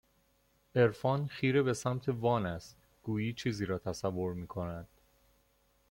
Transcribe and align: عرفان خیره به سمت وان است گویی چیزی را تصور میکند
عرفان 0.75 1.27
خیره 1.27 1.63
به 1.63 1.73
سمت 1.73 2.09
وان 2.09 2.45
است 2.45 2.77
گویی 3.03 3.33
چیزی 3.33 3.65
را 3.65 3.77
تصور 3.77 4.33
میکند 4.33 4.87